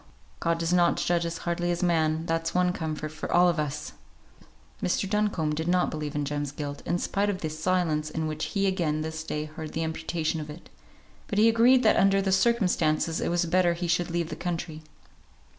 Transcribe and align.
God 0.39 0.57
does 0.57 0.73
not 0.73 0.97
judge 0.97 1.27
as 1.27 1.37
hardly 1.45 1.69
as 1.69 1.83
man, 1.83 2.25
that's 2.25 2.55
one 2.55 2.73
comfort 2.73 3.09
for 3.09 3.31
all 3.31 3.47
of 3.47 3.59
us!" 3.59 3.93
Mr. 4.81 5.07
Duncombe 5.07 5.53
did 5.53 5.67
not 5.67 5.91
believe 5.91 6.15
in 6.15 6.25
Jem's 6.25 6.51
guilt, 6.51 6.81
in 6.87 6.97
spite 6.97 7.29
of 7.29 7.41
the 7.41 7.51
silence 7.51 8.09
in 8.09 8.25
which 8.25 8.45
he 8.45 8.65
again 8.65 9.01
this 9.01 9.23
day 9.23 9.45
heard 9.45 9.73
the 9.73 9.83
imputation 9.83 10.41
of 10.41 10.49
it; 10.49 10.71
but 11.27 11.37
he 11.37 11.47
agreed 11.47 11.83
that 11.83 11.97
under 11.97 12.19
the 12.19 12.31
circumstances 12.31 13.21
it 13.21 13.29
was 13.29 13.45
better 13.45 13.73
he 13.73 13.87
should 13.87 14.09
leave 14.09 14.29
the 14.29 14.35
country. 14.35 14.81